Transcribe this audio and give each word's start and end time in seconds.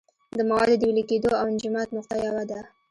د 0.37 0.39
موادو 0.49 0.75
د 0.79 0.81
ویلې 0.87 1.03
کېدو 1.09 1.29
او 1.39 1.45
انجماد 1.51 1.87
نقطه 1.95 2.15
یوه 2.25 2.43
ده. 2.49 2.59